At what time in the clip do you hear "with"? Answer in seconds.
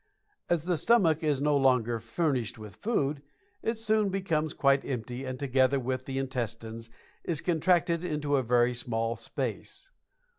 2.57-2.77, 5.79-6.05